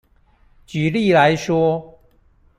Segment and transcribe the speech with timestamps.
[0.65, 1.99] 舉例來說